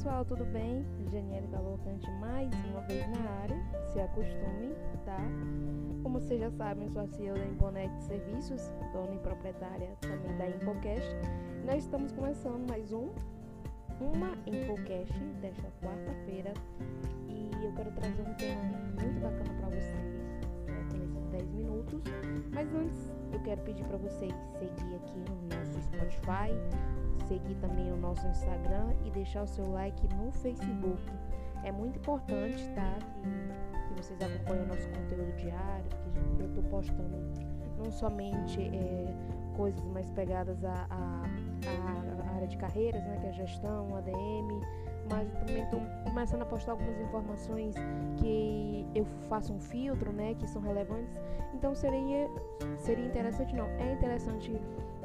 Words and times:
pessoal, 0.00 0.24
tudo 0.24 0.46
bem? 0.46 0.82
Janiele 1.12 1.46
Cavalcante 1.48 2.10
mais 2.12 2.50
uma 2.70 2.80
vez 2.86 3.06
na 3.10 3.30
área, 3.42 3.56
se 3.92 4.00
acostumem, 4.00 4.74
tá? 5.04 5.18
Como 6.02 6.18
vocês 6.18 6.40
já 6.40 6.50
sabem, 6.52 6.88
sou 6.88 7.02
a 7.02 7.06
CEO 7.06 7.34
da 7.34 7.44
Imponect 7.44 8.04
Serviços, 8.04 8.72
dona 8.94 9.14
e 9.14 9.18
proprietária 9.18 9.94
também 10.00 10.38
da 10.38 10.48
Infocast. 10.48 11.06
Nós 11.66 11.84
estamos 11.84 12.12
começando 12.12 12.66
mais 12.70 12.90
um, 12.94 13.10
uma 14.00 14.32
Infocast 14.46 15.12
desta 15.42 15.70
quarta-feira 15.82 16.54
e 17.28 17.50
eu 17.62 17.70
quero 17.74 17.92
trazer 17.92 18.22
um 18.22 18.34
tema 18.36 18.62
muito 19.02 19.20
bacana 19.20 19.52
para 19.60 19.68
vocês, 19.68 20.14
certo? 20.64 20.96
Nesses 20.96 21.26
10 21.26 21.50
minutos. 21.50 22.02
Mas 22.54 22.72
antes, 22.72 23.12
eu 23.40 23.44
quero 23.44 23.60
pedir 23.62 23.84
para 23.84 23.96
vocês 23.96 24.34
seguir 24.58 24.96
aqui 24.96 25.18
no 25.18 25.56
nosso 25.56 25.80
Spotify, 25.80 26.52
seguir 27.26 27.54
também 27.56 27.90
o 27.90 27.96
nosso 27.96 28.26
Instagram 28.26 28.92
e 29.04 29.10
deixar 29.10 29.44
o 29.44 29.46
seu 29.46 29.70
like 29.72 30.02
no 30.14 30.30
Facebook. 30.30 31.02
É 31.64 31.72
muito 31.72 31.98
importante, 31.98 32.68
tá? 32.74 32.98
Que, 33.22 33.94
que 33.94 34.02
vocês 34.02 34.20
acompanhem 34.20 34.64
o 34.64 34.66
nosso 34.66 34.88
conteúdo 34.88 35.34
diário, 35.36 35.84
que 36.36 36.42
eu 36.42 36.48
estou 36.48 36.62
postando 36.64 37.18
não 37.78 37.90
somente 37.90 38.60
é, 38.60 39.14
coisas 39.56 39.84
mais 39.86 40.10
pegadas 40.10 40.62
à, 40.64 40.86
à, 40.90 41.98
área 41.98 42.09
de 42.50 42.56
carreiras, 42.56 43.02
né? 43.04 43.18
Que 43.20 43.26
é 43.28 43.32
gestão, 43.32 43.96
ADM, 43.96 44.60
mas 45.10 45.30
também 45.32 45.62
estou 45.62 45.80
começando 46.04 46.42
a 46.42 46.46
postar 46.46 46.72
algumas 46.72 47.00
informações 47.00 47.74
que 48.18 48.86
eu 48.94 49.04
faço 49.28 49.52
um 49.52 49.60
filtro, 49.60 50.12
né? 50.12 50.34
Que 50.34 50.46
são 50.46 50.60
relevantes. 50.60 51.18
Então 51.54 51.74
seria, 51.74 52.28
seria 52.78 53.04
interessante, 53.04 53.54
não, 53.54 53.66
é 53.66 53.92
interessante 53.92 54.50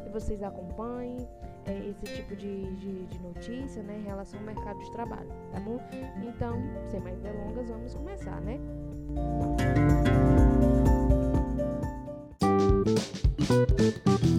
que 0.04 0.10
vocês 0.10 0.42
acompanhem 0.44 1.28
é, 1.66 1.90
esse 1.90 2.06
tipo 2.14 2.36
de, 2.36 2.76
de, 2.76 3.06
de, 3.06 3.20
notícia 3.20 3.82
né, 3.82 3.98
em 3.98 4.04
relação 4.04 4.40
ao 4.40 4.46
mercado 4.46 4.80
de 4.80 4.92
trabalho, 4.92 5.30
tá 5.52 5.60
bom? 5.60 5.80
Então, 6.24 6.56
sem 6.88 7.00
mais 7.00 7.20
delongas, 7.20 7.70
vamos 7.70 7.96
começar, 7.96 8.40
né? 8.42 8.60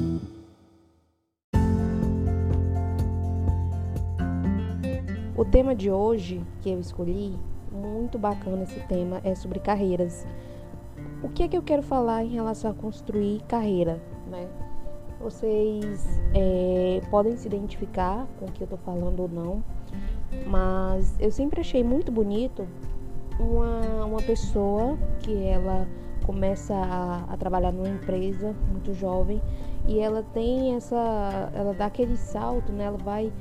O 0.02 0.05
tema 5.46 5.74
de 5.74 5.90
hoje 5.90 6.42
que 6.60 6.70
eu 6.70 6.80
escolhi, 6.80 7.34
muito 7.70 8.18
bacana 8.18 8.62
esse 8.62 8.80
tema, 8.80 9.20
é 9.24 9.34
sobre 9.34 9.58
carreiras. 9.60 10.26
O 11.22 11.28
que 11.28 11.42
é 11.42 11.48
que 11.48 11.56
eu 11.56 11.62
quero 11.62 11.82
falar 11.82 12.24
em 12.24 12.28
relação 12.28 12.70
a 12.70 12.74
construir 12.74 13.42
carreira, 13.48 14.00
né? 14.28 14.48
Vocês 15.20 16.20
é, 16.34 17.00
podem 17.10 17.36
se 17.36 17.46
identificar 17.46 18.26
com 18.38 18.46
o 18.46 18.52
que 18.52 18.62
eu 18.62 18.66
tô 18.66 18.76
falando 18.76 19.20
ou 19.20 19.28
não, 19.28 19.64
mas 20.46 21.14
eu 21.18 21.30
sempre 21.30 21.60
achei 21.60 21.82
muito 21.82 22.12
bonito 22.12 22.66
uma, 23.40 24.04
uma 24.04 24.22
pessoa 24.22 24.98
que 25.20 25.46
ela 25.46 25.86
começa 26.26 26.74
a, 26.74 27.24
a 27.32 27.36
trabalhar 27.36 27.72
numa 27.72 27.88
empresa 27.88 28.54
muito 28.70 28.92
jovem 28.92 29.40
e 29.86 30.00
ela 30.00 30.22
tem 30.34 30.74
essa, 30.74 31.50
ela 31.54 31.72
dá 31.72 31.86
aquele 31.86 32.16
salto, 32.16 32.72
né? 32.72 32.84
Ela 32.84 32.98
vai 32.98 33.32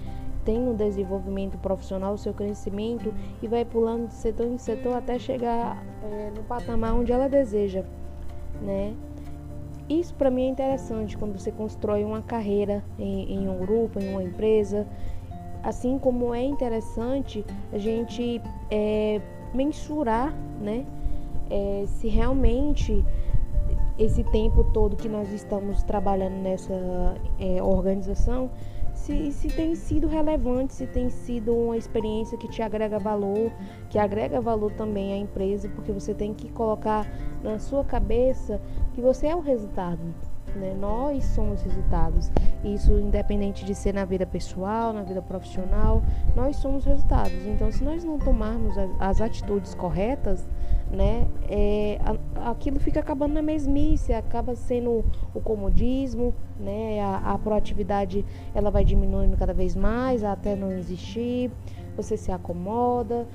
tem 0.45 0.59
um 0.59 0.75
desenvolvimento 0.75 1.57
profissional, 1.57 2.13
o 2.13 2.17
seu 2.17 2.33
crescimento 2.33 3.11
e 3.41 3.47
vai 3.47 3.65
pulando 3.65 4.07
de 4.07 4.13
setor 4.13 4.45
em 4.45 4.57
setor 4.57 4.95
até 4.95 5.17
chegar 5.17 5.83
é, 6.03 6.31
no 6.35 6.43
patamar 6.43 6.93
onde 6.93 7.11
ela 7.11 7.27
deseja, 7.27 7.83
né? 8.61 8.93
Isso 9.89 10.13
para 10.15 10.31
mim 10.31 10.43
é 10.43 10.49
interessante 10.49 11.17
quando 11.17 11.37
você 11.37 11.51
constrói 11.51 12.03
uma 12.03 12.21
carreira 12.21 12.83
em, 12.97 13.33
em, 13.33 13.49
um 13.49 13.57
grupo, 13.57 13.99
em 13.99 14.09
uma 14.11 14.23
empresa. 14.23 14.87
Assim 15.61 15.99
como 15.99 16.33
é 16.33 16.43
interessante 16.43 17.45
a 17.73 17.77
gente 17.77 18.41
é, 18.69 19.21
mensurar, 19.53 20.33
né? 20.61 20.85
É, 21.49 21.83
se 21.85 22.07
realmente 22.07 23.03
esse 23.97 24.23
tempo 24.25 24.63
todo 24.73 24.95
que 24.95 25.07
nós 25.07 25.31
estamos 25.31 25.81
trabalhando 25.83 26.35
nessa 26.35 26.73
é, 27.39 27.61
organização, 27.61 28.49
se, 29.05 29.31
se 29.31 29.47
tem 29.49 29.75
sido 29.75 30.07
relevante, 30.07 30.73
se 30.73 30.87
tem 30.87 31.11
sido 31.11 31.55
uma 31.55 31.77
experiência 31.77 32.37
que 32.37 32.47
te 32.47 32.63
agrega 32.63 32.97
valor, 32.97 33.51
que 33.87 33.99
agrega 33.99 34.41
valor 34.41 34.71
também 34.71 35.13
à 35.13 35.17
empresa, 35.17 35.69
porque 35.69 35.91
você 35.91 36.11
tem 36.11 36.33
que 36.33 36.49
colocar 36.49 37.05
na 37.43 37.59
sua 37.59 37.83
cabeça 37.83 38.59
que 38.95 39.01
você 39.01 39.27
é 39.27 39.35
o 39.35 39.41
resultado. 39.41 40.01
Né? 40.55 40.73
Nós 40.73 41.23
somos 41.23 41.61
resultados. 41.61 42.31
Isso 42.63 42.93
independente 42.93 43.63
de 43.63 43.75
ser 43.75 43.93
na 43.93 44.05
vida 44.05 44.25
pessoal, 44.25 44.91
na 44.91 45.03
vida 45.03 45.21
profissional, 45.21 46.01
nós 46.35 46.55
somos 46.55 46.83
resultados. 46.83 47.45
Então, 47.45 47.71
se 47.71 47.83
nós 47.83 48.03
não 48.03 48.17
tomarmos 48.17 48.75
as 48.99 49.21
atitudes 49.21 49.75
corretas, 49.75 50.47
né, 50.95 51.27
é, 51.49 51.99
aquilo 52.45 52.79
fica 52.79 52.99
acabando 52.99 53.33
na 53.33 53.41
mesmice, 53.41 54.13
acaba 54.13 54.55
sendo 54.55 55.03
o 55.33 55.41
comodismo, 55.41 56.33
né, 56.59 57.01
a, 57.01 57.33
a 57.33 57.37
proatividade 57.37 58.25
ela 58.53 58.71
vai 58.71 58.83
diminuindo 58.83 59.35
cada 59.37 59.53
vez 59.53 59.75
mais 59.75 60.23
até 60.23 60.55
não 60.55 60.71
existir, 60.71 61.51
você 61.95 62.17
se 62.17 62.31
acomoda, 62.31 63.27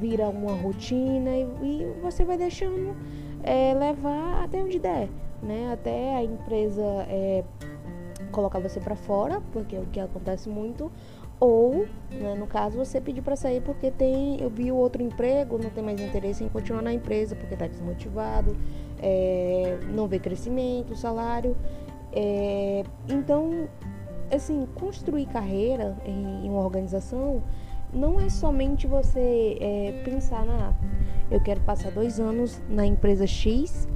vira 0.00 0.28
uma 0.28 0.54
rotina 0.54 1.30
e, 1.30 1.42
e 1.62 1.86
você 2.02 2.24
vai 2.24 2.36
deixando 2.36 2.96
é, 3.42 3.74
levar 3.74 4.42
até 4.42 4.62
onde 4.62 4.78
der, 4.78 5.08
né, 5.42 5.70
até 5.72 6.16
a 6.16 6.24
empresa 6.24 6.82
é, 7.08 7.44
colocar 8.32 8.58
você 8.58 8.80
para 8.80 8.96
fora, 8.96 9.40
porque 9.52 9.76
é 9.76 9.80
o 9.80 9.86
que 9.86 10.00
acontece 10.00 10.48
muito, 10.48 10.90
ou, 11.42 11.86
né, 12.08 12.36
no 12.36 12.46
caso, 12.46 12.78
você 12.78 13.00
pedir 13.00 13.20
para 13.20 13.34
sair 13.34 13.60
porque 13.62 13.90
tem, 13.90 14.40
eu 14.40 14.48
vi 14.48 14.70
o 14.70 14.76
outro 14.76 15.02
emprego, 15.02 15.58
não 15.58 15.70
tem 15.70 15.82
mais 15.82 16.00
interesse 16.00 16.44
em 16.44 16.48
continuar 16.48 16.82
na 16.82 16.94
empresa 16.94 17.34
porque 17.34 17.54
está 17.54 17.66
desmotivado, 17.66 18.56
é, 19.02 19.76
não 19.92 20.06
vê 20.06 20.20
crescimento, 20.20 20.94
salário. 20.94 21.56
É, 22.12 22.84
então, 23.08 23.68
assim, 24.32 24.68
construir 24.76 25.26
carreira 25.26 25.96
em, 26.06 26.46
em, 26.46 26.48
uma 26.48 26.60
organização 26.60 27.42
não 27.92 28.20
é 28.20 28.28
somente 28.28 28.86
você 28.86 29.58
é, 29.60 30.02
pensar 30.04 30.46
na, 30.46 30.72
eu 31.28 31.40
quero 31.40 31.60
passar 31.62 31.90
dois 31.90 32.20
anos 32.20 32.62
na 32.68 32.86
empresa 32.86 33.26
X, 33.26 33.88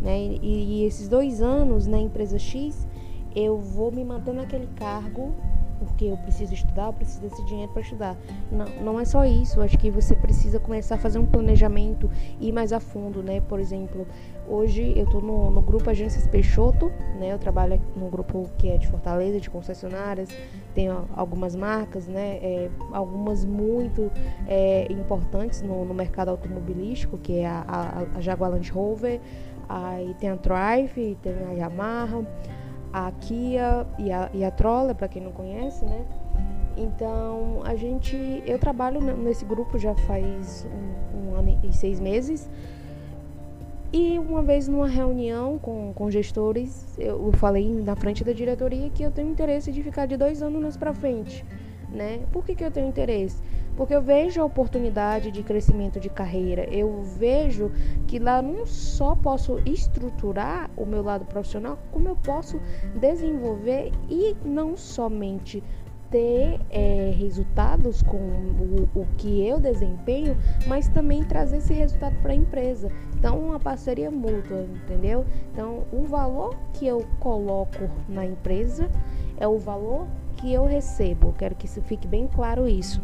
né, 0.00 0.18
e, 0.40 0.82
e 0.82 0.84
esses 0.84 1.08
dois 1.08 1.42
anos 1.42 1.84
na 1.88 1.98
empresa 1.98 2.38
X 2.38 2.86
eu 3.34 3.58
vou 3.58 3.90
me 3.90 4.04
manter 4.04 4.34
naquele 4.34 4.68
cargo 4.76 5.34
porque 5.84 6.06
eu 6.06 6.16
preciso 6.16 6.54
estudar, 6.54 6.86
eu 6.86 6.92
preciso 6.92 7.20
desse 7.20 7.44
dinheiro 7.44 7.72
para 7.72 7.82
estudar. 7.82 8.16
Não, 8.50 8.66
não 8.82 9.00
é 9.00 9.04
só 9.04 9.24
isso, 9.24 9.60
acho 9.60 9.78
que 9.78 9.90
você 9.90 10.14
precisa 10.14 10.58
começar 10.58 10.96
a 10.96 10.98
fazer 10.98 11.18
um 11.18 11.26
planejamento 11.26 12.10
e 12.40 12.48
ir 12.48 12.52
mais 12.52 12.72
a 12.72 12.80
fundo, 12.80 13.22
né? 13.22 13.40
Por 13.40 13.58
exemplo, 13.60 14.06
hoje 14.48 14.92
eu 14.96 15.04
estou 15.04 15.20
no, 15.20 15.50
no, 15.50 15.60
grupo 15.60 15.88
Agências 15.90 16.26
Peixoto, 16.26 16.90
né? 17.18 17.32
Eu 17.32 17.38
trabalho 17.38 17.80
no 17.96 18.08
grupo 18.08 18.48
que 18.58 18.68
é 18.68 18.78
de 18.78 18.86
Fortaleza, 18.88 19.40
de 19.40 19.50
concessionárias, 19.50 20.28
tenho 20.74 21.08
algumas 21.14 21.54
marcas, 21.54 22.06
né? 22.06 22.38
É, 22.42 22.70
algumas 22.92 23.44
muito 23.44 24.10
é, 24.46 24.90
importantes 24.90 25.62
no, 25.62 25.84
no, 25.84 25.94
mercado 25.94 26.28
automobilístico, 26.28 27.18
que 27.18 27.38
é 27.38 27.46
a, 27.46 27.64
a, 27.66 28.18
a 28.18 28.20
Jaguar 28.20 28.50
Land 28.50 28.70
Rover, 28.70 29.20
aí 29.68 30.14
tem 30.14 30.30
a 30.30 30.34
Drive, 30.34 31.16
tem 31.22 31.32
a 31.48 31.52
Yamaha, 31.52 32.26
a 32.92 33.10
Kia 33.12 33.86
e 33.98 34.12
a, 34.12 34.30
e 34.34 34.44
a 34.44 34.50
Troller, 34.50 34.94
para 34.94 35.08
quem 35.08 35.22
não 35.22 35.32
conhece, 35.32 35.84
né? 35.84 36.04
Então, 36.76 37.60
a 37.64 37.74
gente, 37.74 38.42
eu 38.46 38.58
trabalho 38.58 39.00
nesse 39.00 39.44
grupo 39.44 39.78
já 39.78 39.94
faz 39.94 40.66
um, 41.14 41.30
um, 41.30 41.34
ano 41.34 41.58
e 41.62 41.72
seis 41.72 42.00
meses. 42.00 42.48
E 43.92 44.18
uma 44.18 44.42
vez 44.42 44.68
numa 44.68 44.88
reunião 44.88 45.58
com, 45.58 45.92
com 45.94 46.10
gestores, 46.10 46.98
eu 46.98 47.30
falei 47.32 47.68
na 47.82 47.94
frente 47.94 48.24
da 48.24 48.32
diretoria 48.32 48.88
que 48.88 49.02
eu 49.02 49.10
tenho 49.10 49.30
interesse 49.30 49.70
de 49.70 49.82
ficar 49.82 50.06
de 50.06 50.16
dois 50.16 50.42
anos 50.42 50.78
para 50.78 50.94
frente, 50.94 51.44
né? 51.90 52.20
Por 52.32 52.42
que, 52.42 52.54
que 52.54 52.64
eu 52.64 52.70
tenho 52.70 52.88
interesse? 52.88 53.42
Porque 53.76 53.94
eu 53.94 54.02
vejo 54.02 54.40
a 54.40 54.44
oportunidade 54.44 55.30
de 55.30 55.42
crescimento 55.42 55.98
de 55.98 56.10
carreira, 56.10 56.64
eu 56.70 57.02
vejo 57.02 57.70
que 58.06 58.18
lá 58.18 58.42
não 58.42 58.66
só 58.66 59.14
posso 59.14 59.58
estruturar 59.64 60.70
o 60.76 60.84
meu 60.84 61.02
lado 61.02 61.24
profissional, 61.24 61.78
como 61.90 62.08
eu 62.08 62.16
posso 62.16 62.60
desenvolver 62.94 63.92
e 64.10 64.36
não 64.44 64.76
somente 64.76 65.62
ter 66.10 66.60
é, 66.70 67.10
resultados 67.16 68.02
com 68.02 68.18
o, 68.18 68.88
o, 68.94 69.06
que 69.16 69.46
eu 69.46 69.58
desempenho, 69.58 70.36
mas 70.66 70.86
também 70.88 71.24
trazer 71.24 71.56
esse 71.56 71.72
resultado 71.72 72.14
para 72.20 72.32
a 72.32 72.36
empresa. 72.36 72.92
Então, 73.16 73.40
uma 73.40 73.58
parceria 73.58 74.10
mútua, 74.10 74.60
entendeu? 74.84 75.24
Então, 75.50 75.84
o 75.90 76.02
valor 76.02 76.54
que 76.74 76.86
eu 76.86 77.02
coloco 77.18 77.88
na 78.06 78.26
empresa 78.26 78.90
é 79.38 79.48
o 79.48 79.58
valor 79.58 80.06
que 80.36 80.52
eu 80.52 80.66
recebo. 80.66 81.34
Quero 81.38 81.54
que 81.54 81.66
fique 81.66 82.06
bem 82.06 82.28
claro 82.28 82.68
isso 82.68 83.00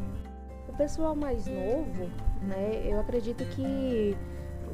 pessoal 0.78 1.16
mais 1.16 1.44
novo, 1.48 2.08
né, 2.40 2.82
eu 2.84 3.00
acredito 3.00 3.44
que 3.46 4.16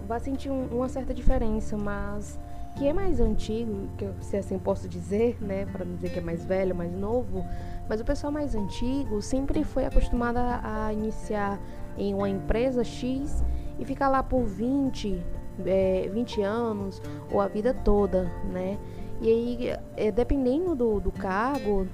vai 0.06 0.20
sentir 0.20 0.50
um, 0.50 0.66
uma 0.66 0.88
certa 0.88 1.14
diferença, 1.14 1.78
mas 1.78 2.38
que 2.76 2.86
é 2.86 2.92
mais 2.92 3.20
antigo, 3.20 3.88
que 3.96 4.04
eu, 4.04 4.14
se 4.20 4.36
assim 4.36 4.58
posso 4.58 4.86
dizer, 4.86 5.38
né, 5.40 5.64
para 5.64 5.82
não 5.82 5.94
dizer 5.96 6.10
que 6.10 6.18
é 6.18 6.22
mais 6.22 6.44
velho, 6.44 6.74
mais 6.74 6.92
novo, 6.92 7.42
mas 7.88 8.02
o 8.02 8.04
pessoal 8.04 8.30
mais 8.30 8.54
antigo 8.54 9.22
sempre 9.22 9.64
foi 9.64 9.86
acostumado 9.86 10.36
a 10.36 10.92
iniciar 10.92 11.58
em 11.96 12.12
uma 12.12 12.28
empresa 12.28 12.84
X 12.84 13.42
e 13.78 13.84
ficar 13.86 14.10
lá 14.10 14.22
por 14.22 14.44
20, 14.44 15.22
é, 15.64 16.10
20 16.12 16.42
anos 16.42 17.00
ou 17.30 17.40
a 17.40 17.48
vida 17.48 17.72
toda, 17.72 18.24
né? 18.52 18.78
E 19.24 19.26
aí, 19.26 19.76
é, 19.96 20.12
dependendo 20.12 20.74
do, 20.74 21.00
do 21.00 21.10
cargo, 21.10 21.88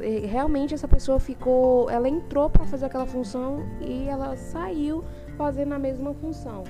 é, 0.00 0.26
realmente 0.26 0.74
essa 0.74 0.88
pessoa 0.88 1.20
ficou, 1.20 1.88
ela 1.88 2.08
entrou 2.08 2.50
para 2.50 2.64
fazer 2.64 2.86
aquela 2.86 3.06
função 3.06 3.64
e 3.80 4.08
ela 4.08 4.36
saiu 4.36 5.04
fazendo 5.36 5.74
a 5.74 5.78
mesma 5.78 6.12
função. 6.12 6.64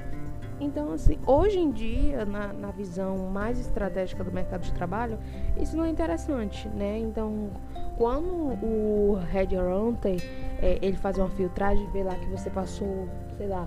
Então, 0.61 0.93
assim, 0.93 1.19
hoje 1.27 1.59
em 1.59 1.71
dia, 1.71 2.27
na, 2.27 2.53
na 2.53 2.71
visão 2.71 3.17
mais 3.31 3.59
estratégica 3.59 4.23
do 4.23 4.31
mercado 4.31 4.61
de 4.61 4.73
trabalho, 4.75 5.19
isso 5.59 5.75
não 5.79 5.85
é 5.85 5.89
interessante, 5.89 6.69
né? 6.69 6.99
Então, 6.99 7.49
quando 7.97 8.29
o 8.63 9.19
Headhunter, 9.31 10.23
é, 10.61 10.79
ele 10.83 10.99
faz 10.99 11.17
uma 11.17 11.31
filtragem, 11.31 11.89
vê 11.91 12.03
lá 12.03 12.15
que 12.17 12.27
você 12.27 12.51
passou, 12.51 13.09
sei 13.39 13.47
lá, 13.47 13.67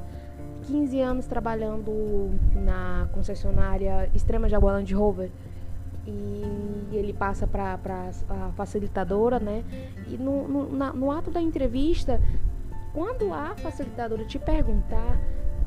15 0.68 1.02
anos 1.02 1.26
trabalhando 1.26 2.30
na 2.54 3.10
concessionária 3.14 4.12
Extrema 4.14 4.48
Jaguar 4.48 4.76
Land 4.76 4.94
Rover, 4.94 5.32
e 6.08 6.96
ele 6.96 7.14
passa 7.14 7.48
para 7.48 7.80
a 8.30 8.52
facilitadora, 8.56 9.40
né? 9.40 9.64
E 10.08 10.18
no, 10.18 10.48
no, 10.48 10.72
na, 10.72 10.94
no 10.94 11.12
ato 11.12 11.32
da 11.32 11.42
entrevista, 11.42 12.22
quando 12.94 13.34
a 13.34 13.56
facilitadora 13.56 14.24
te 14.26 14.40
perguntar, 14.40 15.20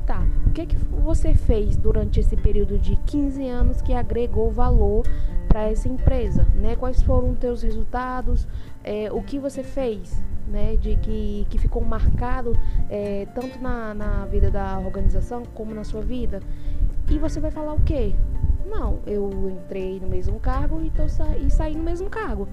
tá, 0.05 0.25
o 0.47 0.51
que, 0.51 0.65
que 0.65 0.75
você 0.75 1.33
fez 1.33 1.77
durante 1.77 2.19
esse 2.19 2.35
período 2.35 2.79
de 2.79 2.95
15 2.95 3.47
anos 3.47 3.81
que 3.81 3.93
agregou 3.93 4.51
valor 4.51 5.05
para 5.47 5.63
essa 5.63 5.87
empresa, 5.89 6.47
né? 6.55 6.75
Quais 6.75 7.01
foram 7.01 7.31
os 7.31 7.39
teus 7.39 7.61
resultados, 7.61 8.47
é, 8.83 9.11
o 9.11 9.21
que 9.21 9.39
você 9.39 9.63
fez, 9.63 10.23
né? 10.47 10.75
De 10.77 10.95
que, 10.97 11.45
que 11.49 11.57
ficou 11.57 11.83
marcado 11.83 12.57
é, 12.89 13.27
tanto 13.35 13.59
na, 13.59 13.93
na 13.93 14.25
vida 14.25 14.49
da 14.49 14.79
organização 14.79 15.43
como 15.53 15.73
na 15.73 15.83
sua 15.83 16.01
vida. 16.01 16.39
E 17.09 17.17
você 17.17 17.39
vai 17.39 17.51
falar 17.51 17.73
o 17.73 17.81
quê? 17.81 18.13
Não, 18.69 18.99
eu 19.05 19.49
entrei 19.49 19.99
no 19.99 20.07
mesmo 20.07 20.39
cargo 20.39 20.81
e, 20.81 20.89
tô 20.91 21.03
e 21.35 21.49
saí 21.49 21.75
no 21.75 21.83
mesmo 21.83 22.09
cargo. 22.09 22.47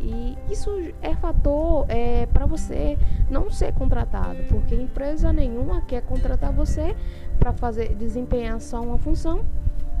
E 0.00 0.36
isso 0.50 0.70
é 1.00 1.14
fator 1.14 1.86
é, 1.88 2.26
para 2.26 2.44
você 2.44 2.98
não 3.30 3.48
ser 3.50 3.72
contratado, 3.72 4.42
porque 4.48 4.74
empresa 4.74 5.32
nenhuma 5.32 5.82
quer 5.82 6.02
contratar 6.02 6.52
você 6.52 6.96
para 7.38 7.52
fazer 7.52 7.94
desempenhar 7.94 8.60
só 8.60 8.80
uma 8.80 8.98
função 8.98 9.44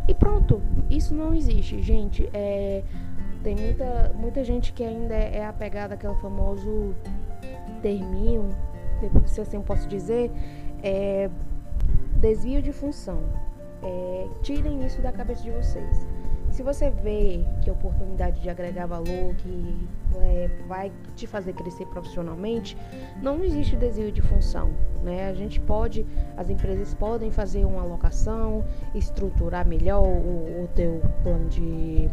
e 0.08 0.14
pronto. 0.14 0.60
Isso 0.90 1.14
não 1.14 1.32
existe, 1.32 1.80
gente. 1.80 2.28
É, 2.34 2.82
tem 3.44 3.54
muita, 3.54 4.12
muita 4.16 4.42
gente 4.42 4.72
que 4.72 4.82
ainda 4.82 5.14
é 5.14 5.44
apegada 5.46 5.94
àquele 5.94 6.14
famoso 6.16 6.94
terminho, 7.80 8.48
se 9.26 9.40
assim 9.40 9.60
posso 9.60 9.88
dizer, 9.88 10.30
é, 10.82 11.30
desvio 12.20 12.60
de 12.60 12.72
função. 12.72 13.22
É, 13.82 14.28
tirem 14.42 14.84
isso 14.84 15.00
da 15.02 15.12
cabeça 15.12 15.42
de 15.42 15.50
vocês. 15.50 16.06
Se 16.52 16.62
você 16.62 16.90
vê 16.90 17.46
que 17.62 17.70
a 17.70 17.72
oportunidade 17.72 18.38
de 18.40 18.50
agregar 18.50 18.84
valor, 18.84 19.34
que 19.38 19.88
é, 20.16 20.50
vai 20.68 20.92
te 21.16 21.26
fazer 21.26 21.54
crescer 21.54 21.86
profissionalmente, 21.86 22.76
não 23.22 23.42
existe 23.42 23.74
desvio 23.74 24.12
de 24.12 24.20
função. 24.20 24.70
Né? 25.02 25.28
A 25.28 25.32
gente 25.32 25.58
pode, 25.60 26.06
as 26.36 26.50
empresas 26.50 26.92
podem 26.92 27.30
fazer 27.30 27.64
uma 27.64 27.80
alocação, 27.80 28.64
estruturar 28.94 29.66
melhor 29.66 30.02
o, 30.02 30.64
o 30.64 30.68
teu 30.74 31.00
plano 31.22 31.48
de 31.48 32.10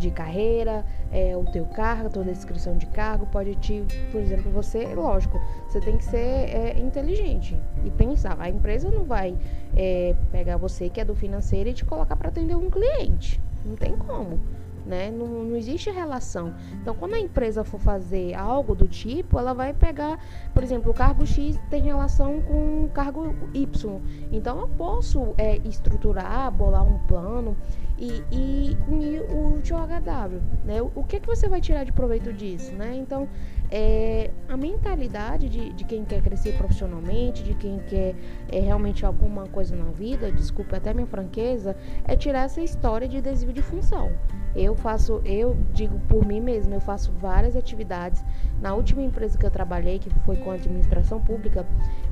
de 0.00 0.10
carreira, 0.10 0.84
é, 1.12 1.36
o 1.36 1.44
teu 1.44 1.64
cargo, 1.66 2.06
a 2.06 2.10
tua 2.10 2.24
descrição 2.24 2.76
de 2.76 2.86
cargo 2.86 3.26
pode 3.26 3.54
te, 3.56 3.84
por 4.10 4.20
exemplo, 4.20 4.50
você, 4.50 4.94
lógico, 4.94 5.40
você 5.68 5.80
tem 5.80 5.96
que 5.96 6.04
ser 6.04 6.16
é, 6.16 6.78
inteligente 6.78 7.56
e 7.84 7.90
pensar. 7.90 8.36
A 8.40 8.48
empresa 8.48 8.90
não 8.90 9.04
vai 9.04 9.36
é, 9.76 10.14
pegar 10.32 10.56
você 10.56 10.88
que 10.88 11.00
é 11.00 11.04
do 11.04 11.14
financeiro 11.14 11.68
e 11.68 11.72
te 11.72 11.84
colocar 11.84 12.16
para 12.16 12.28
atender 12.28 12.56
um 12.56 12.70
cliente. 12.70 13.40
Não 13.64 13.76
tem 13.76 13.96
como 13.96 14.40
né? 14.86 15.10
Não, 15.10 15.26
não 15.26 15.56
existe 15.56 15.90
relação. 15.90 16.54
Então, 16.80 16.94
quando 16.94 17.14
a 17.14 17.18
empresa 17.18 17.64
for 17.64 17.80
fazer 17.80 18.34
algo 18.34 18.74
do 18.74 18.86
tipo, 18.88 19.38
ela 19.38 19.52
vai 19.52 19.72
pegar, 19.72 20.18
por 20.52 20.62
exemplo, 20.62 20.90
o 20.90 20.94
cargo 20.94 21.26
X 21.26 21.58
tem 21.70 21.82
relação 21.82 22.40
com 22.42 22.84
o 22.84 22.88
cargo 22.88 23.34
Y. 23.54 24.00
Então, 24.32 24.60
eu 24.60 24.68
posso 24.68 25.34
é, 25.38 25.58
estruturar, 25.64 26.50
bolar 26.50 26.84
um 26.84 26.98
plano 27.06 27.56
e, 28.00 28.24
e 28.32 28.78
unir 28.88 29.20
o 29.22 29.60
GHW, 29.60 30.40
né? 30.64 30.80
O, 30.80 30.90
o 30.94 31.04
que, 31.04 31.20
que 31.20 31.26
você 31.26 31.48
vai 31.48 31.60
tirar 31.60 31.84
de 31.84 31.92
proveito 31.92 32.32
disso, 32.32 32.72
né? 32.74 32.96
Então, 32.96 33.28
é, 33.70 34.30
a 34.48 34.56
mentalidade 34.56 35.48
de, 35.48 35.72
de 35.74 35.84
quem 35.84 36.04
quer 36.04 36.22
crescer 36.22 36.56
profissionalmente, 36.56 37.42
de 37.44 37.54
quem 37.54 37.78
quer 37.80 38.14
é, 38.48 38.58
realmente 38.58 39.04
alguma 39.04 39.46
coisa 39.46 39.76
na 39.76 39.90
vida, 39.90 40.32
desculpe 40.32 40.74
até 40.74 40.94
minha 40.94 41.06
franqueza, 41.06 41.76
é 42.04 42.16
tirar 42.16 42.44
essa 42.44 42.62
história 42.62 43.06
de 43.06 43.20
desvio 43.20 43.52
de 43.52 43.62
função. 43.62 44.10
Eu 44.56 44.74
faço, 44.74 45.20
eu 45.24 45.56
digo 45.72 46.00
por 46.08 46.26
mim 46.26 46.40
mesma, 46.40 46.74
eu 46.74 46.80
faço 46.80 47.12
várias 47.12 47.54
atividades. 47.54 48.24
Na 48.60 48.74
última 48.74 49.02
empresa 49.02 49.38
que 49.38 49.46
eu 49.46 49.50
trabalhei, 49.50 49.98
que 49.98 50.10
foi 50.24 50.36
com 50.36 50.50
administração 50.50 51.20
pública, 51.20 51.66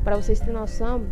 para 0.04 0.16
vocês 0.16 0.38
terem 0.38 0.54
noção, 0.54 1.06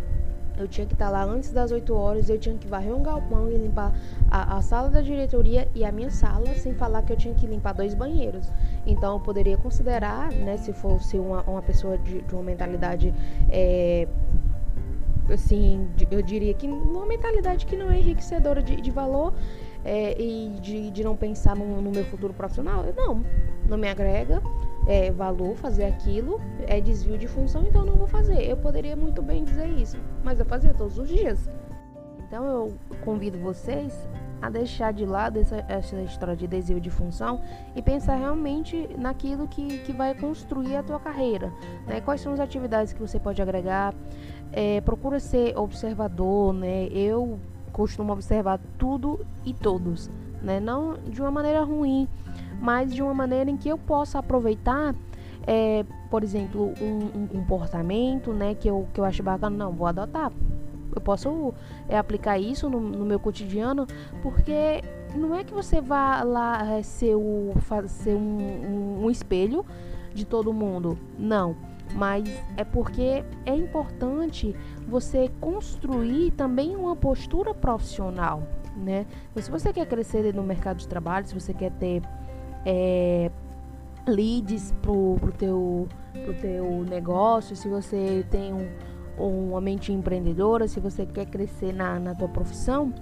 eu 0.57 0.67
tinha 0.67 0.85
que 0.87 0.93
estar 0.93 1.09
lá 1.09 1.23
antes 1.23 1.51
das 1.51 1.71
8 1.71 1.93
horas, 1.93 2.29
eu 2.29 2.37
tinha 2.37 2.55
que 2.57 2.67
varrer 2.67 2.93
um 2.93 3.03
galpão 3.03 3.49
e 3.49 3.57
limpar 3.57 3.93
a, 4.29 4.57
a, 4.57 4.61
sala 4.61 4.89
da 4.89 5.01
diretoria 5.01 5.67
e 5.75 5.85
a 5.85 5.91
minha 5.91 6.09
sala, 6.09 6.53
sem 6.55 6.73
falar 6.73 7.03
que 7.03 7.13
eu 7.13 7.17
tinha 7.17 7.33
que 7.33 7.45
limpar 7.45 7.73
dois 7.73 7.93
banheiros. 7.93 8.51
Então 8.85 9.13
eu 9.13 9.19
poderia 9.19 9.57
considerar, 9.57 10.31
né, 10.31 10.57
se 10.57 10.73
fosse 10.73 11.17
uma, 11.17 11.41
uma 11.43 11.61
pessoa 11.61 11.97
de, 11.97 12.21
de 12.21 12.33
uma 12.33 12.43
mentalidade 12.43 13.13
é, 13.49 14.07
assim, 15.31 15.87
eu 16.09 16.21
diria 16.21 16.53
que 16.53 16.67
uma 16.67 17.05
mentalidade 17.05 17.65
que 17.65 17.75
não 17.75 17.91
é 17.91 17.99
enriquecedora 17.99 18.61
de, 18.61 18.77
de 18.77 18.91
valor, 18.91 19.33
é, 19.85 20.19
e 20.21 20.49
de, 20.59 20.91
de 20.91 21.03
não 21.03 21.15
pensar 21.15 21.55
no, 21.55 21.81
no, 21.81 21.91
meu 21.91 22.03
futuro 22.05 22.33
profissional, 22.33 22.83
não, 22.95 23.23
não 23.67 23.77
me 23.77 23.87
agrega 23.87 24.41
é, 24.87 25.11
valor 25.11 25.55
fazer 25.55 25.83
aquilo, 25.83 26.39
é 26.65 26.79
desvio 26.79 27.17
de 27.17 27.27
função, 27.27 27.65
então 27.65 27.85
não 27.85 27.95
vou 27.95 28.07
fazer. 28.07 28.41
Eu 28.49 28.57
poderia 28.57 28.95
muito 28.95 29.21
bem 29.21 29.43
dizer 29.43 29.67
isso, 29.67 29.97
mas 30.23 30.39
eu 30.39 30.45
fazia 30.45 30.73
todos 30.73 30.97
os 30.97 31.07
dias. 31.07 31.49
Então 32.27 32.45
eu 32.45 32.73
convido 33.03 33.37
vocês 33.37 34.07
a 34.41 34.49
deixar 34.49 34.93
de 34.93 35.05
lado 35.05 35.39
essa, 35.39 35.65
essa 35.67 35.99
história 36.01 36.35
de 36.35 36.47
desvio 36.47 36.79
de 36.79 36.89
função 36.89 37.41
e 37.75 37.81
pensar 37.81 38.15
realmente 38.15 38.87
naquilo 38.97 39.47
que, 39.47 39.79
que 39.79 39.91
vai 39.91 40.13
construir 40.13 40.75
a 40.75 40.83
tua 40.83 40.99
carreira. 40.99 41.51
Né? 41.85 42.01
Quais 42.01 42.21
são 42.21 42.33
as 42.33 42.39
atividades 42.39 42.93
que 42.93 42.99
você 42.99 43.19
pode 43.19 43.41
agregar? 43.41 43.93
É, 44.51 44.79
procura 44.81 45.19
ser 45.19 45.57
observador, 45.57 46.53
né? 46.53 46.87
Eu 46.87 47.39
costumo 47.73 48.13
observar 48.13 48.59
tudo 48.77 49.25
e 49.45 49.53
todos, 49.53 50.09
né? 50.41 50.59
Não 50.59 50.93
de 50.93 51.21
uma 51.21 51.31
maneira 51.31 51.63
ruim, 51.63 52.07
mas 52.61 52.93
de 52.93 53.01
uma 53.01 53.13
maneira 53.13 53.49
em 53.49 53.57
que 53.57 53.69
eu 53.69 53.77
possa 53.77 54.19
aproveitar, 54.19 54.95
é, 55.45 55.85
por 56.09 56.23
exemplo, 56.23 56.73
um, 56.81 57.23
um, 57.23 57.27
comportamento, 57.27 58.33
né? 58.33 58.55
Que 58.55 58.67
eu, 58.67 58.87
que 58.93 58.99
eu 58.99 59.05
acho 59.05 59.23
bacana, 59.23 59.55
não, 59.55 59.71
vou 59.71 59.87
adotar. 59.87 60.31
Eu 60.95 61.01
posso 61.01 61.53
é, 61.87 61.97
aplicar 61.97 62.37
isso 62.37 62.69
no, 62.69 62.79
no 62.79 63.05
meu 63.05 63.19
cotidiano, 63.19 63.85
porque 64.21 64.81
não 65.15 65.35
é 65.35 65.43
que 65.43 65.53
você 65.53 65.79
vá 65.79 66.23
lá 66.23 66.77
é, 66.77 66.83
ser, 66.83 67.15
o, 67.15 67.53
ser 67.87 68.15
um, 68.15 68.99
um, 68.99 69.05
um 69.05 69.11
espelho 69.11 69.65
de 70.13 70.25
todo 70.25 70.51
mundo, 70.51 70.97
não 71.17 71.55
mas 71.93 72.27
é 72.55 72.63
porque 72.63 73.23
é 73.45 73.55
importante 73.55 74.55
você 74.87 75.29
construir 75.39 76.31
também 76.31 76.75
uma 76.75 76.95
postura 76.95 77.53
profissional, 77.53 78.43
né? 78.75 79.05
Então, 79.31 79.41
se 79.43 79.49
você 79.49 79.71
quer 79.71 79.85
crescer 79.85 80.33
no 80.33 80.43
mercado 80.43 80.77
de 80.77 80.87
trabalho, 80.87 81.27
se 81.27 81.33
você 81.33 81.53
quer 81.53 81.71
ter 81.71 82.01
é, 82.65 83.31
leads 84.07 84.73
pro, 84.81 85.17
pro, 85.19 85.31
teu, 85.31 85.87
pro 86.23 86.33
teu 86.35 86.83
negócio, 86.83 87.55
se 87.55 87.67
você 87.67 88.25
tem 88.29 88.53
um, 88.53 89.49
uma 89.49 89.61
mente 89.61 89.91
empreendedora, 89.91 90.67
se 90.67 90.79
você 90.79 91.05
quer 91.05 91.25
crescer 91.25 91.73
na, 91.73 91.99
na 91.99 92.15
tua 92.15 92.27
profissão, 92.27 92.93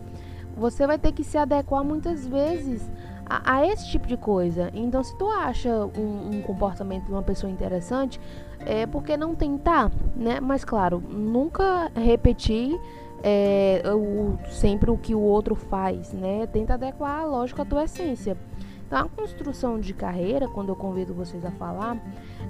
você 0.55 0.87
vai 0.87 0.97
ter 0.97 1.11
que 1.11 1.23
se 1.23 1.37
adequar 1.37 1.83
muitas 1.83 2.25
vezes 2.27 2.89
a, 3.25 3.55
a 3.55 3.67
esse 3.67 3.89
tipo 3.89 4.07
de 4.07 4.15
coisa. 4.15 4.71
Então, 4.73 5.03
se 5.03 5.17
tu 5.17 5.29
acha 5.29 5.85
um, 5.97 6.37
um 6.37 6.41
comportamento 6.41 7.05
de 7.05 7.11
uma 7.11 7.23
pessoa 7.23 7.51
interessante, 7.51 8.19
é 8.59 8.85
porque 8.85 9.17
não 9.17 9.35
tentar, 9.35 9.91
né? 10.15 10.39
Mas 10.39 10.63
claro, 10.63 11.03
nunca 11.09 11.91
repetir 11.95 12.79
é, 13.23 13.81
o, 13.93 14.37
sempre 14.49 14.89
o 14.91 14.97
que 14.97 15.13
o 15.13 15.19
outro 15.19 15.55
faz, 15.55 16.13
né? 16.13 16.47
Tenta 16.47 16.75
adequar, 16.75 17.27
lógico, 17.27 17.61
a 17.61 17.65
tua 17.65 17.83
essência. 17.83 18.37
Então, 18.85 18.99
a 18.99 19.09
construção 19.09 19.79
de 19.79 19.93
carreira, 19.93 20.47
quando 20.47 20.69
eu 20.69 20.75
convido 20.75 21.13
vocês 21.13 21.43
a 21.43 21.51
falar, 21.51 21.97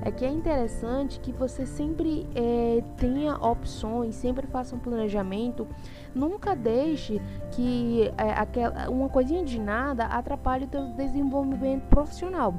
é 0.01 0.11
que 0.11 0.25
é 0.25 0.29
interessante 0.29 1.19
que 1.19 1.31
você 1.31 1.65
sempre 1.65 2.27
é, 2.35 2.83
tenha 2.97 3.35
opções, 3.37 4.15
sempre 4.15 4.45
faça 4.47 4.75
um 4.75 4.79
planejamento, 4.79 5.65
nunca 6.13 6.53
deixe 6.55 7.21
que 7.51 8.11
é, 8.17 8.31
aquela, 8.31 8.89
uma 8.89 9.07
coisinha 9.07 9.45
de 9.45 9.59
nada 9.59 10.05
atrapalhe 10.05 10.65
o 10.65 10.67
teu 10.67 10.85
desenvolvimento 10.89 11.83
profissional. 11.83 12.53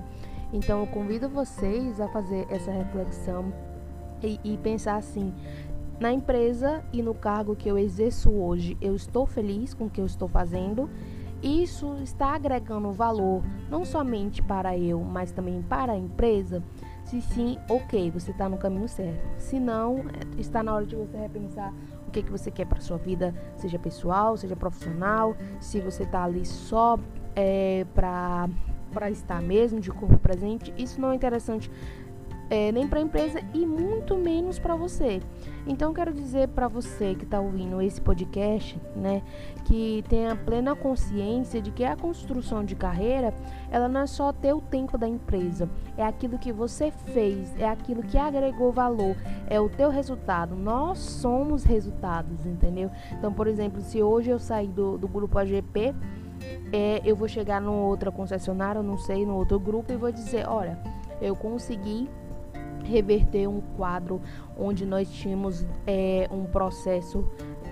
Então, 0.52 0.80
eu 0.80 0.86
convido 0.86 1.28
vocês 1.28 2.00
a 2.00 2.08
fazer 2.08 2.46
essa 2.48 2.70
reflexão 2.70 3.52
e, 4.22 4.40
e 4.42 4.56
pensar 4.56 4.96
assim: 4.96 5.34
na 6.00 6.12
empresa 6.12 6.82
e 6.92 7.02
no 7.02 7.14
cargo 7.14 7.56
que 7.56 7.68
eu 7.68 7.78
exerço 7.78 8.30
hoje, 8.30 8.76
eu 8.80 8.94
estou 8.94 9.26
feliz 9.26 9.74
com 9.74 9.86
o 9.86 9.90
que 9.90 10.00
eu 10.00 10.06
estou 10.06 10.28
fazendo. 10.28 10.88
Isso 11.42 11.96
está 12.02 12.34
agregando 12.34 12.92
valor 12.92 13.42
não 13.70 13.84
somente 13.84 14.42
para 14.42 14.76
eu, 14.76 15.00
mas 15.00 15.30
também 15.30 15.62
para 15.62 15.92
a 15.92 15.96
empresa. 15.96 16.62
Se 17.04 17.20
sim, 17.20 17.56
ok, 17.68 18.10
você 18.10 18.32
está 18.32 18.48
no 18.48 18.58
caminho 18.58 18.88
certo. 18.88 19.24
Se 19.38 19.60
não, 19.60 19.98
é, 19.98 20.40
está 20.40 20.62
na 20.62 20.74
hora 20.74 20.86
de 20.86 20.96
você 20.96 21.16
repensar 21.16 21.72
o 22.06 22.10
que, 22.10 22.22
que 22.22 22.30
você 22.30 22.50
quer 22.50 22.66
para 22.66 22.80
sua 22.80 22.96
vida, 22.96 23.34
seja 23.56 23.78
pessoal, 23.78 24.36
seja 24.36 24.56
profissional. 24.56 25.36
Se 25.60 25.80
você 25.80 26.02
está 26.02 26.24
ali 26.24 26.44
só 26.44 26.98
é, 27.34 27.86
para 27.94 28.48
para 28.92 29.10
estar 29.10 29.42
mesmo 29.42 29.78
de 29.78 29.90
corpo 29.90 30.16
presente, 30.16 30.72
isso 30.78 30.98
não 30.98 31.10
é 31.10 31.14
interessante 31.14 31.70
é, 32.48 32.70
nem 32.70 32.86
para 32.86 32.98
a 32.98 33.02
empresa 33.02 33.40
e 33.52 33.66
muito 33.66 34.16
menos 34.16 34.58
para 34.58 34.76
você. 34.76 35.20
Então 35.66 35.92
quero 35.92 36.12
dizer 36.12 36.48
para 36.48 36.68
você 36.68 37.14
que 37.14 37.24
está 37.24 37.40
ouvindo 37.40 37.82
esse 37.82 38.00
podcast, 38.00 38.80
né, 38.94 39.22
que 39.64 40.04
tenha 40.08 40.36
plena 40.36 40.76
consciência 40.76 41.60
de 41.60 41.72
que 41.72 41.84
a 41.84 41.96
construção 41.96 42.64
de 42.64 42.76
carreira, 42.76 43.34
ela 43.70 43.88
não 43.88 44.02
é 44.02 44.06
só 44.06 44.32
ter 44.32 44.52
o 44.52 44.60
tempo 44.60 44.96
da 44.96 45.08
empresa, 45.08 45.68
é 45.96 46.04
aquilo 46.04 46.38
que 46.38 46.52
você 46.52 46.92
fez, 47.12 47.52
é 47.58 47.68
aquilo 47.68 48.02
que 48.02 48.16
agregou 48.16 48.70
valor, 48.70 49.16
é 49.48 49.60
o 49.60 49.68
teu 49.68 49.90
resultado. 49.90 50.54
Nós 50.54 50.98
somos 50.98 51.64
resultados, 51.64 52.46
entendeu? 52.46 52.90
Então, 53.12 53.32
por 53.32 53.48
exemplo, 53.48 53.80
se 53.80 54.00
hoje 54.00 54.30
eu 54.30 54.38
sair 54.38 54.68
do, 54.68 54.96
do 54.96 55.08
grupo 55.08 55.36
AGP, 55.36 55.94
é, 56.72 57.00
eu 57.04 57.16
vou 57.16 57.26
chegar 57.26 57.60
numa 57.60 57.86
outra 57.86 58.12
concessionária, 58.12 58.82
não 58.82 58.98
sei, 58.98 59.26
no 59.26 59.34
outro 59.34 59.58
grupo 59.58 59.92
e 59.92 59.96
vou 59.96 60.12
dizer, 60.12 60.46
olha, 60.48 60.78
eu 61.20 61.34
consegui 61.34 62.08
reverter 62.86 63.48
um 63.48 63.60
quadro 63.76 64.20
onde 64.56 64.86
nós 64.86 65.10
tínhamos 65.10 65.66
é, 65.86 66.28
um 66.30 66.44
processo 66.44 67.24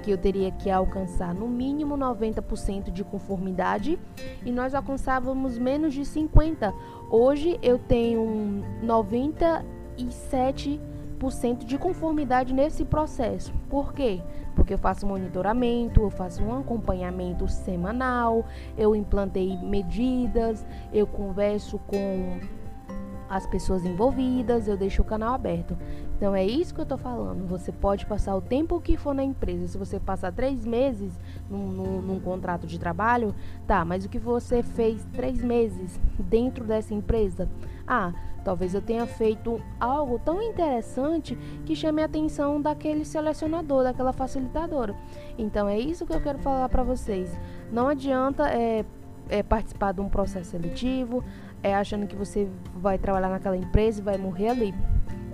que 0.05 0.11
eu 0.11 0.19
teria 0.19 0.51
que 0.51 0.69
alcançar 0.69 1.33
no 1.35 1.49
mínimo 1.49 1.97
90% 1.97 2.91
de 2.91 3.03
conformidade 3.03 3.99
e 4.45 4.53
nós 4.53 4.75
alcançávamos 4.75 5.59
menos 5.59 5.95
de 5.95 6.03
50%. 6.03 6.75
Hoje 7.11 7.59
eu 7.63 7.79
tenho 7.79 8.63
97% 8.85 11.65
de 11.65 11.79
conformidade 11.79 12.53
nesse 12.53 12.85
processo. 12.85 13.51
Por 13.71 13.95
quê? 13.95 14.21
Porque 14.55 14.75
eu 14.75 14.79
faço 14.79 15.07
monitoramento, 15.07 16.03
eu 16.03 16.11
faço 16.11 16.43
um 16.43 16.59
acompanhamento 16.59 17.49
semanal, 17.49 18.45
eu 18.77 18.95
implantei 18.95 19.57
medidas, 19.57 20.67
eu 20.93 21.07
converso 21.07 21.79
com 21.87 22.41
as 23.35 23.49
pessoas 23.49 23.85
envolvidas, 23.85 24.69
eu 24.69 24.77
deixo 24.77 25.03
o 25.03 25.05
canal 25.05 25.35
aberto. 25.35 25.77
Então 26.17 26.37
é 26.37 26.47
isso 26.47 26.73
que 26.73 26.81
eu 26.81 26.87
tô 26.87 26.97
falando. 26.97 27.45
Você 27.49 27.73
pode 27.73 28.07
passar 28.07 28.37
o 28.37 28.41
tempo 28.41 28.81
que 28.81 28.97
for 28.97 29.13
na 29.13 29.25
empresa. 29.25 29.67
Se 29.67 29.77
você 29.77 29.99
passar 29.99 30.33
três 30.33 30.65
meses 30.65 31.19
num, 31.51 31.67
num, 31.67 32.01
num, 32.01 32.21
contrato 32.21 32.65
de 32.65 32.79
trabalho, 32.79 33.35
tá, 33.67 33.85
mas 33.85 34.05
o 34.05 34.09
que 34.09 34.21
você 34.21 34.63
fez 34.63 35.05
três 35.13 35.43
meses 35.43 35.99
dentro 36.17 36.65
dessa 36.65 36.95
empresa? 36.95 37.49
Ah, 37.85 38.13
talvez 38.45 38.73
eu 38.73 38.81
tenha 38.81 39.05
feito 39.05 39.61
algo 39.81 40.21
tão 40.21 40.41
interessante 40.41 41.37
que 41.67 41.75
chame 41.75 42.03
a 42.03 42.05
atenção 42.05 42.61
daquele 42.61 43.05
selecionador, 43.05 43.83
daquela 43.83 44.13
facilitadora. 44.13 44.95
Então 45.37 45.69
é 45.69 45.77
isso 45.77 46.07
que 46.07 46.13
eu 46.13 46.21
quero 46.21 46.39
falar 46.39 46.69
para 46.69 46.85
vocês. 46.85 47.37
Não 47.73 47.89
adianta 47.89 48.49
é, 48.49 48.85
é, 49.29 49.43
participar 49.43 49.93
de 49.93 50.01
um 50.01 50.09
processo 50.09 50.51
seletivo, 50.51 51.25
é 51.65 51.75
achando 51.75 52.07
que 52.07 52.15
você 52.15 52.47
vai 52.77 52.99
trabalhar 52.99 53.31
naquela 53.31 53.57
empresa 53.57 54.01
e 54.01 54.05
vai 54.05 54.19
morrer 54.19 54.51
ali. 54.51 54.75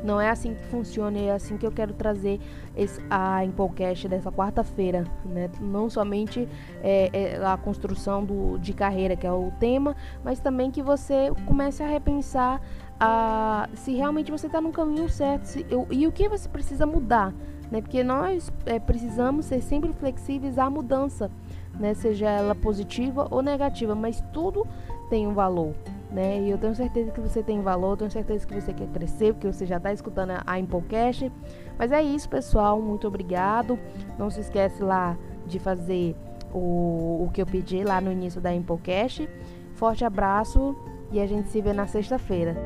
Não 0.02 0.18
é 0.18 0.30
assim 0.30 0.54
que 0.54 0.64
funciona, 0.66 1.18
é 1.18 1.32
assim 1.32 1.58
que 1.58 1.66
eu 1.66 1.72
quero 1.72 1.92
trazer 1.92 2.40
esse, 2.74 3.02
a 3.10 3.44
Impolcast 3.44 4.08
dessa 4.08 4.32
quarta-feira. 4.32 5.04
Né? 5.24 5.50
Não 5.60 5.90
somente 5.90 6.48
é, 6.82 7.10
é 7.12 7.44
a 7.44 7.56
construção 7.56 8.24
do, 8.24 8.56
de 8.58 8.72
carreira, 8.72 9.14
que 9.14 9.26
é 9.26 9.32
o 9.32 9.52
tema, 9.58 9.94
mas 10.24 10.40
também 10.40 10.70
que 10.70 10.82
você 10.82 11.30
comece 11.44 11.82
a 11.82 11.86
repensar 11.86 12.62
a, 12.98 13.68
se 13.74 13.92
realmente 13.92 14.30
você 14.30 14.46
está 14.46 14.60
no 14.60 14.72
caminho 14.72 15.08
certo 15.08 15.44
se, 15.44 15.66
eu, 15.68 15.86
e 15.90 16.06
o 16.06 16.12
que 16.12 16.28
você 16.28 16.48
precisa 16.48 16.86
mudar. 16.86 17.34
Né? 17.70 17.82
Porque 17.82 18.02
nós 18.02 18.50
é, 18.64 18.78
precisamos 18.78 19.46
ser 19.46 19.60
sempre 19.60 19.92
flexíveis 19.92 20.58
à 20.58 20.70
mudança, 20.70 21.30
né? 21.78 21.92
seja 21.92 22.30
ela 22.30 22.54
positiva 22.54 23.28
ou 23.30 23.42
negativa, 23.42 23.94
mas 23.94 24.22
tudo 24.32 24.66
tem 25.10 25.26
um 25.26 25.34
valor 25.34 25.74
né? 26.10 26.40
E 26.40 26.50
eu 26.50 26.58
tenho 26.58 26.74
certeza 26.74 27.10
que 27.10 27.20
você 27.20 27.42
tem 27.42 27.60
valor, 27.60 27.96
tenho 27.96 28.10
certeza 28.10 28.46
que 28.46 28.54
você 28.54 28.72
quer 28.72 28.88
crescer, 28.88 29.32
porque 29.32 29.46
você 29.46 29.64
já 29.66 29.76
está 29.76 29.92
escutando 29.92 30.32
a 30.44 30.58
Impocast. 30.58 31.30
Mas 31.78 31.92
é 31.92 32.02
isso, 32.02 32.28
pessoal. 32.28 32.80
Muito 32.80 33.06
obrigado. 33.06 33.78
Não 34.18 34.30
se 34.30 34.40
esquece 34.40 34.82
lá 34.82 35.16
de 35.46 35.58
fazer 35.58 36.16
o, 36.52 37.24
o 37.24 37.30
que 37.32 37.40
eu 37.40 37.46
pedi 37.46 37.84
lá 37.84 38.00
no 38.00 38.10
início 38.10 38.40
da 38.40 38.52
Impocast. 38.52 39.28
Forte 39.74 40.04
abraço 40.04 40.76
e 41.12 41.20
a 41.20 41.26
gente 41.26 41.48
se 41.48 41.60
vê 41.60 41.72
na 41.72 41.86
sexta-feira. 41.86 42.56